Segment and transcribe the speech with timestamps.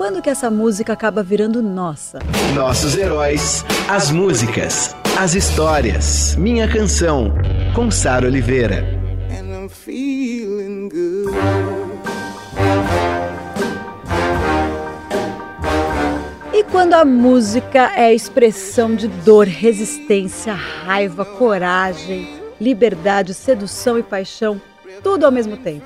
[0.00, 2.20] Quando que essa música acaba virando nossa?
[2.54, 6.34] Nossos heróis, as músicas, as histórias.
[6.36, 7.34] Minha Canção,
[7.74, 8.82] com Sara Oliveira.
[16.54, 22.26] E quando a música é a expressão de dor, resistência, raiva, coragem,
[22.58, 24.58] liberdade, sedução e paixão,
[25.02, 25.84] tudo ao mesmo tempo.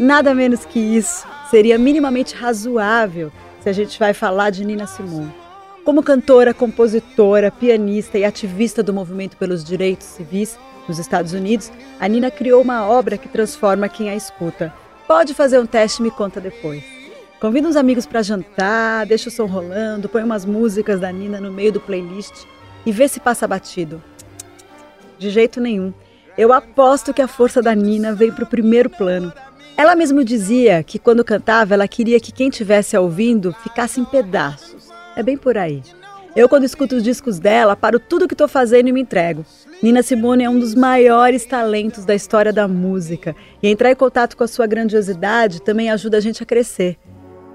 [0.00, 3.30] Nada menos que isso seria minimamente razoável
[3.62, 5.32] se a gente vai falar de Nina Simone.
[5.84, 12.08] Como cantora, compositora, pianista e ativista do movimento pelos direitos civis nos Estados Unidos, a
[12.08, 14.72] Nina criou uma obra que transforma quem a escuta.
[15.06, 16.82] Pode fazer um teste e me conta depois.
[17.40, 21.52] Convida uns amigos para jantar, deixa o som rolando, põe umas músicas da Nina no
[21.52, 22.44] meio do playlist
[22.84, 24.02] e vê se passa batido.
[25.18, 25.92] De jeito nenhum.
[26.36, 29.32] Eu aposto que a força da Nina vem para o primeiro plano.
[29.82, 34.88] Ela mesmo dizia que quando cantava, ela queria que quem estivesse ouvindo ficasse em pedaços.
[35.16, 35.82] É bem por aí.
[36.36, 39.44] Eu, quando escuto os discos dela, paro tudo que estou fazendo e me entrego.
[39.82, 43.34] Nina Simone é um dos maiores talentos da história da música.
[43.60, 46.96] E entrar em contato com a sua grandiosidade também ajuda a gente a crescer.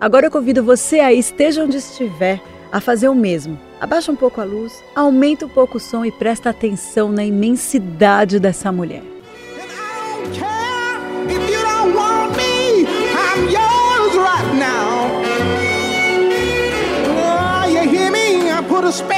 [0.00, 2.40] Agora eu convido você aí, esteja onde estiver,
[2.72, 3.60] a fazer o mesmo.
[3.78, 8.40] Abaixa um pouco a luz, aumenta um pouco o som e presta atenção na imensidade
[8.40, 9.13] dessa mulher.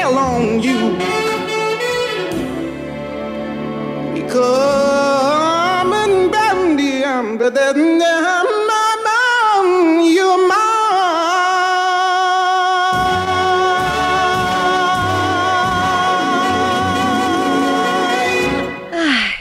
[0.06, 0.96] Spell on you.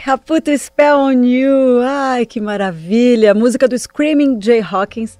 [0.08, 1.82] I put a spell on you.
[1.82, 3.34] Ai, que maravilha!
[3.34, 5.18] Música do Screaming Jay Hawkins.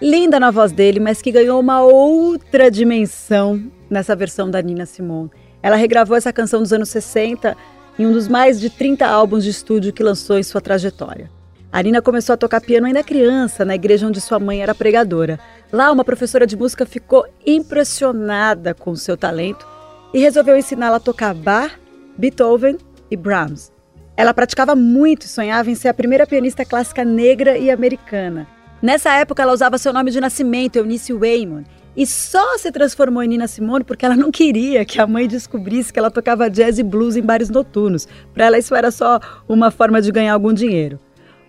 [0.00, 5.30] Linda na voz dele, mas que ganhou uma outra dimensão nessa versão da Nina Simone.
[5.62, 7.54] Ela regravou essa canção dos anos 60
[7.98, 11.30] em um dos mais de 30 álbuns de estúdio que lançou em sua trajetória.
[11.70, 15.38] A Nina começou a tocar piano ainda criança, na igreja onde sua mãe era pregadora.
[15.70, 19.68] Lá, uma professora de música ficou impressionada com seu talento
[20.14, 21.72] e resolveu ensiná-la a tocar Bach,
[22.16, 22.78] Beethoven
[23.10, 23.70] e Brahms.
[24.16, 28.48] Ela praticava muito e sonhava em ser a primeira pianista clássica negra e americana.
[28.82, 31.64] Nessa época, ela usava seu nome de nascimento, Eunice Waymon,
[31.96, 35.92] e só se transformou em Nina Simone porque ela não queria que a mãe descobrisse
[35.92, 38.08] que ela tocava jazz e blues em bares noturnos.
[38.32, 40.98] Para ela isso era só uma forma de ganhar algum dinheiro.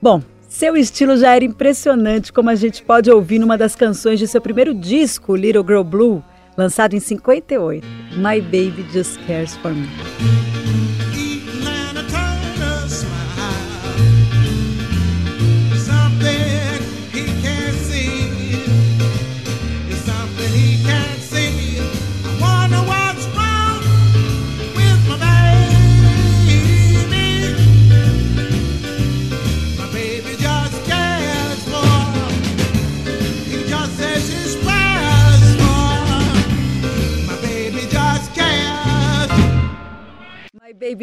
[0.01, 4.27] Bom, seu estilo já era impressionante, como a gente pode ouvir numa das canções de
[4.27, 6.23] seu primeiro disco, Little Girl Blue,
[6.57, 7.87] lançado em 58,
[8.17, 9.87] My Baby Just Cares for Me.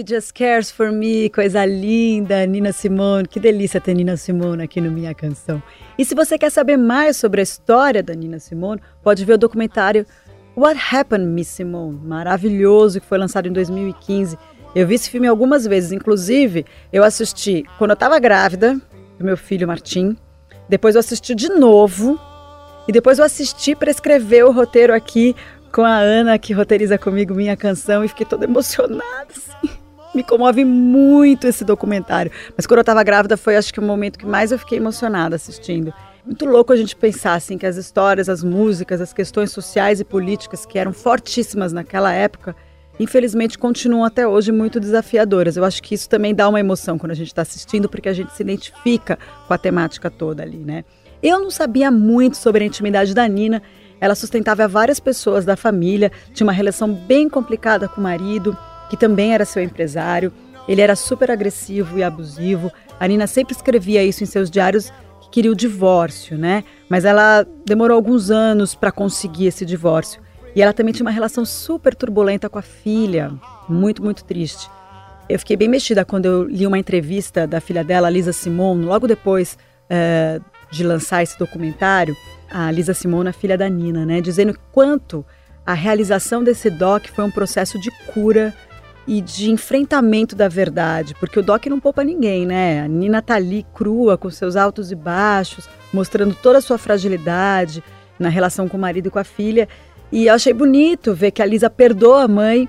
[0.09, 4.91] Just Cares For Me, coisa linda, Nina Simone, que delícia ter Nina Simone aqui no
[4.91, 5.63] Minha Canção.
[5.99, 9.39] E se você quer saber mais sobre a história da Nina Simone, pode ver o
[9.39, 10.07] documentário
[10.57, 14.39] What Happened, Miss Simone, maravilhoso, que foi lançado em 2015.
[14.75, 18.81] Eu vi esse filme algumas vezes, inclusive eu assisti quando eu estava grávida
[19.19, 20.17] do meu filho Martim,
[20.71, 22.19] depois eu assisti de novo
[22.89, 25.37] e depois eu assisti para escrever o roteiro aqui
[25.71, 29.29] com a Ana, que roteiriza comigo minha canção, e fiquei toda emocionada.
[29.31, 29.78] Assim.
[30.15, 32.33] Me comove muito esse documentário.
[32.57, 35.37] Mas quando eu estava grávida, foi acho que o momento que mais eu fiquei emocionada
[35.37, 35.93] assistindo.
[36.25, 40.05] Muito louco a gente pensar assim que as histórias, as músicas, as questões sociais e
[40.05, 42.55] políticas que eram fortíssimas naquela época,
[42.99, 45.57] infelizmente continuam até hoje muito desafiadoras.
[45.57, 48.13] Eu acho que isso também dá uma emoção quando a gente está assistindo, porque a
[48.13, 50.85] gente se identifica com a temática toda ali, né?
[51.23, 53.63] Eu não sabia muito sobre a intimidade da Nina
[54.01, 58.57] ela sustentava várias pessoas da família, tinha uma relação bem complicada com o marido,
[58.89, 60.33] que também era seu empresário.
[60.69, 62.71] Ele era super agressivo e abusivo.
[62.99, 66.65] A Nina sempre escrevia isso em seus diários que queria o divórcio, né?
[66.89, 70.21] Mas ela demorou alguns anos para conseguir esse divórcio.
[70.55, 73.33] E ela também tinha uma relação super turbulenta com a filha,
[73.69, 74.69] muito, muito triste.
[75.29, 79.07] Eu fiquei bem mexida quando eu li uma entrevista da filha dela, Lisa Simone, logo
[79.07, 82.17] depois uh, de lançar esse documentário,
[82.51, 85.25] a Lisa Simone, a filha da Nina, né, dizendo quanto
[85.67, 88.55] a realização desse doc foi um processo de cura
[89.09, 92.83] e de enfrentamento da verdade, porque o doc não poupa ninguém, né?
[92.83, 97.83] A Nina tá ali crua, com seus altos e baixos, mostrando toda a sua fragilidade
[98.19, 99.67] na relação com o marido e com a filha.
[100.13, 102.69] E eu achei bonito ver que a Lisa perdoa a mãe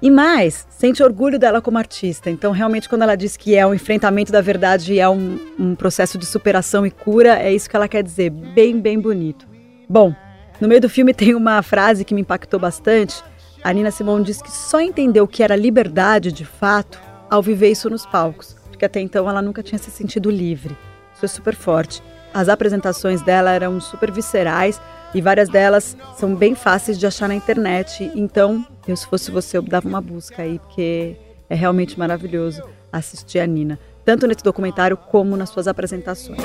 [0.00, 2.30] e mais, sente orgulho dela como artista.
[2.30, 5.74] Então, realmente, quando ela diz que é um enfrentamento da verdade e é um, um
[5.74, 8.30] processo de superação e cura, é isso que ela quer dizer.
[8.30, 9.44] Bem, bem bonito.
[9.88, 10.14] Bom,
[10.60, 13.22] no meio do filme tem uma frase que me impactou bastante.
[13.62, 16.98] A Nina Simone diz que só entendeu o que era liberdade de fato
[17.28, 20.76] ao viver isso nos palcos, porque até então ela nunca tinha se sentido livre.
[21.14, 22.02] Isso é super forte.
[22.32, 24.80] As apresentações dela eram super viscerais,
[25.12, 28.10] e várias delas são bem fáceis de achar na internet.
[28.14, 31.16] Então, eu, se fosse você, eu dava uma busca aí, porque
[31.48, 36.40] é realmente maravilhoso assistir a Nina, tanto nesse documentário como nas suas apresentações.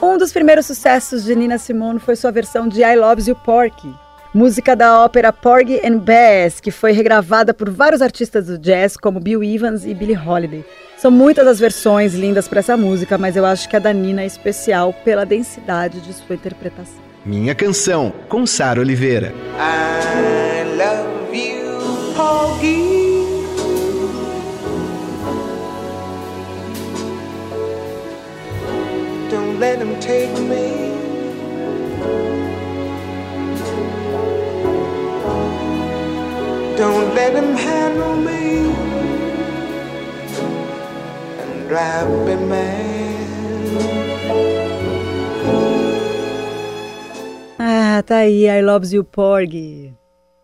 [0.00, 3.92] Um dos primeiros sucessos de Nina Simone foi sua versão de I Loves You Porky,
[4.32, 9.20] música da ópera Porgy and Bess, que foi regravada por vários artistas do jazz como
[9.20, 10.64] Bill Evans e Billie Holiday.
[10.96, 14.22] São muitas as versões lindas para essa música, mas eu acho que a da Nina
[14.22, 17.00] é especial pela densidade de sua interpretação.
[17.24, 19.32] Minha Canção, com Sara Oliveira.
[19.58, 21.78] I love you,
[22.14, 23.00] Porgy.
[29.30, 30.59] Don't let him take me.
[48.00, 49.92] Ah, tá aí, I Loves You Porgy.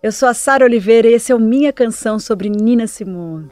[0.02, 3.50] Eu sou a Sara Oliveira e esse é o Minha Canção sobre Nina Simone.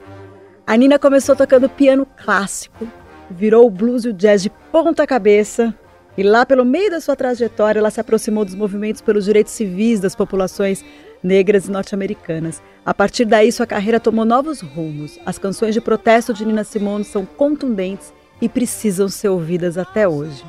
[0.66, 2.86] A Nina começou tocando piano clássico,
[3.30, 5.74] virou o blues e o jazz de ponta cabeça
[6.18, 10.00] e lá pelo meio da sua trajetória ela se aproximou dos movimentos pelos direitos civis
[10.00, 10.84] das populações
[11.22, 12.62] negras e norte-americanas.
[12.84, 15.18] A partir daí sua carreira tomou novos rumos.
[15.24, 20.44] As canções de protesto de Nina Simone são contundentes e precisam ser ouvidas até hoje.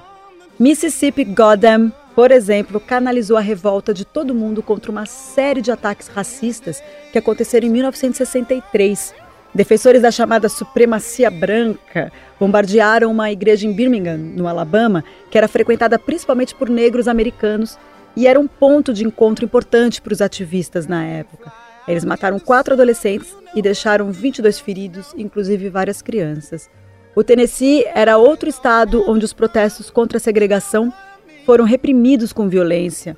[0.60, 6.07] Mississippi Goddam por exemplo, canalizou a revolta de todo mundo contra uma série de ataques
[6.07, 6.81] racistas
[7.12, 9.13] que aconteceram em 1963.
[9.53, 16.00] Defensores da chamada supremacia branca bombardearam uma igreja em Birmingham, no Alabama, que era frequentada
[16.00, 17.77] principalmente por negros americanos
[18.15, 21.51] e era um ponto de encontro importante para os ativistas na época.
[21.85, 26.69] Eles mataram quatro adolescentes e deixaram 22 feridos, inclusive várias crianças.
[27.13, 30.91] O Tennessee era outro estado onde os protestos contra a segregação
[31.45, 33.15] foram reprimidos com violência.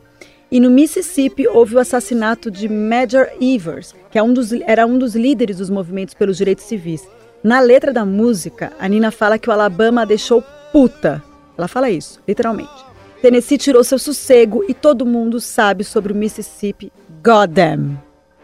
[0.52, 4.22] E no Mississippi houve o assassinato de Major Evers, que é
[4.66, 7.08] era um dos líderes dos movimentos pelos direitos civis.
[7.44, 11.24] Na letra da música, a Nina fala que o Alabama a deixou puta.
[11.58, 12.86] Ela fala isso, literalmente.
[13.22, 16.92] Tennessee tirou seu sossego e todo mundo sabe sobre o Mississippi
[17.24, 17.98] Goddamn.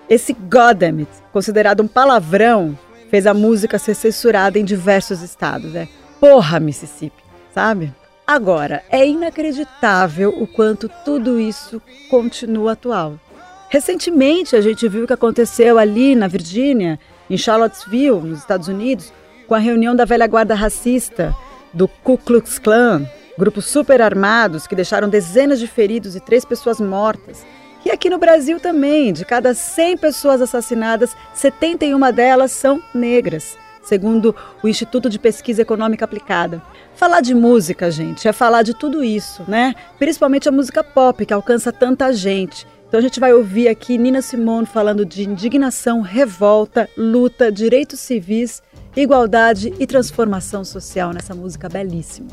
[0.09, 2.77] Esse goddamn, considerado um palavrão,
[3.09, 5.71] fez a música ser censurada em diversos estados.
[5.71, 5.87] Né?
[6.19, 7.93] Porra, Mississippi, sabe?
[8.25, 13.19] Agora, é inacreditável o quanto tudo isso continua atual.
[13.67, 16.97] Recentemente, a gente viu o que aconteceu ali na Virgínia,
[17.29, 19.11] em Charlottesville, nos Estados Unidos,
[19.45, 21.35] com a reunião da velha guarda racista
[21.73, 23.05] do Ku Klux Klan,
[23.37, 27.45] grupos super armados que deixaram dezenas de feridos e três pessoas mortas.
[27.85, 34.35] E aqui no Brasil também, de cada 100 pessoas assassinadas, 71 delas são negras segundo
[34.61, 36.61] o Instituto de Pesquisa Econômica Aplicada.
[36.95, 39.75] Falar de música, gente, é falar de tudo isso, né?
[39.99, 42.67] Principalmente a música pop, que alcança tanta gente.
[42.87, 48.61] Então a gente vai ouvir aqui Nina Simone falando de indignação, revolta, luta, direitos civis,
[48.95, 52.29] igualdade e transformação social nessa música belíssima.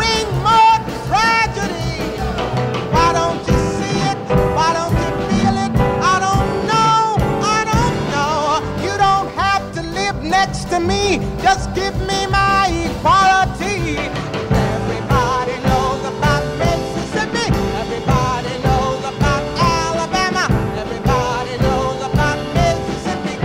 [0.00, 0.20] me.
[0.40, 0.69] Just
[11.74, 13.96] give me my equality.
[13.96, 17.46] Everybody knows about Mississippi.
[17.82, 20.44] Everybody knows about Alabama.
[20.82, 23.36] Everybody knows about Mississippi.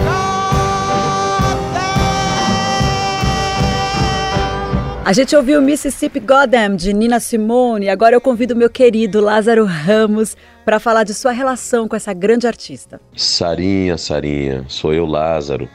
[5.06, 7.90] A gente ouviu Mississippi Goddam de Nina Simone.
[7.90, 12.48] Agora eu convido meu querido Lázaro Ramos para falar de sua relação com essa grande
[12.48, 13.00] artista.
[13.16, 15.70] Sarinha, Sarinha, sou eu, Lázaro.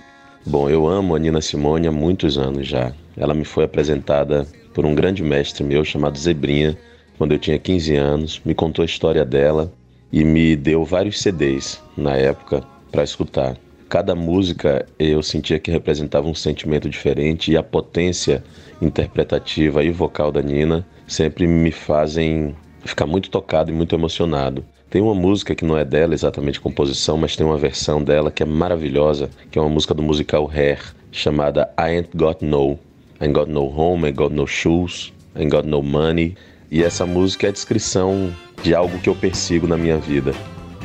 [0.46, 2.94] Bom, eu amo a Nina Simone há muitos anos já.
[3.14, 6.78] Ela me foi apresentada por um grande mestre meu chamado Zebrinha,
[7.18, 9.70] quando eu tinha 15 anos, me contou a história dela
[10.10, 13.58] e me deu vários CDs na época para escutar.
[13.90, 18.42] Cada música eu sentia que representava um sentimento diferente e a potência
[18.80, 24.64] interpretativa e vocal da Nina sempre me fazem ficar muito tocado e muito emocionado.
[24.90, 28.42] Tem uma música que não é dela exatamente composição, mas tem uma versão dela que
[28.42, 30.82] é maravilhosa, que é uma música do musical Hair,
[31.12, 32.72] chamada I Ain't Got No.
[33.20, 36.34] I Ain't Got No Home, I Ain't Got No Shoes, I Ain't Got No Money.
[36.72, 40.32] E essa música é a descrição de algo que eu persigo na minha vida.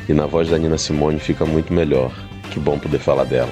[0.08, 2.12] E na voz da Nina Simone fica muito melhor.
[2.52, 3.50] Que bom poder falar dela.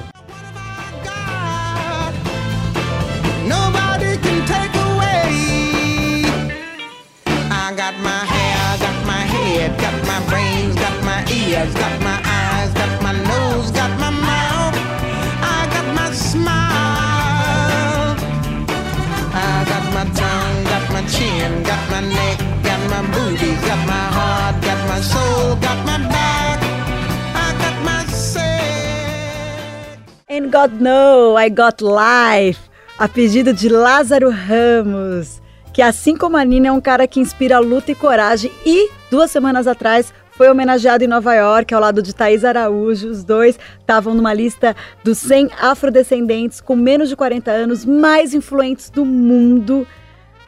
[30.54, 32.60] God know I got life.
[32.96, 35.42] A pedido de Lázaro Ramos,
[35.72, 39.32] que assim como a Nina é um cara que inspira luta e coragem e duas
[39.32, 43.08] semanas atrás foi homenageado em Nova York ao lado de Thaís Araújo.
[43.08, 48.90] Os dois estavam numa lista dos 100 afrodescendentes com menos de 40 anos mais influentes
[48.90, 49.84] do mundo.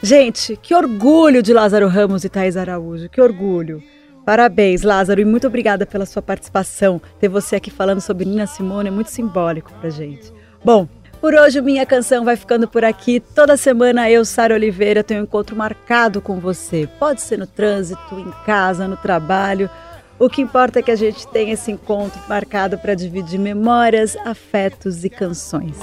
[0.00, 3.82] Gente, que orgulho de Lázaro Ramos e Thaís Araújo, que orgulho.
[4.26, 7.00] Parabéns, Lázaro, e muito obrigada pela sua participação.
[7.20, 10.32] Ter você aqui falando sobre Nina Simone é muito simbólico pra gente.
[10.64, 10.88] Bom,
[11.20, 13.20] por hoje, minha canção vai ficando por aqui.
[13.20, 16.88] Toda semana eu, Sara Oliveira, tenho um encontro marcado com você.
[16.98, 19.70] Pode ser no trânsito, em casa, no trabalho.
[20.18, 25.04] O que importa é que a gente tenha esse encontro marcado para dividir memórias, afetos
[25.04, 25.76] e canções.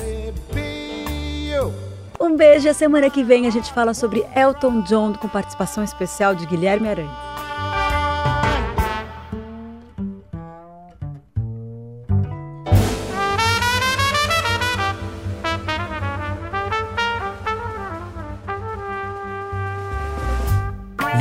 [2.20, 5.82] Um beijo e a semana que vem a gente fala sobre Elton John com participação
[5.82, 7.33] especial de Guilherme Aranha.